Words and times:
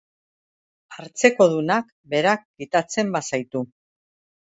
Hartzekodunak 0.97 1.93
berak 2.17 2.49
kitatzen 2.51 3.17
bazaitu. 3.19 3.67